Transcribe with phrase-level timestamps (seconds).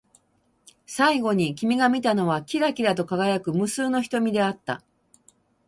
[0.87, 4.81] 最後に君が見たのは、きらきらと輝く無数の瞳であった。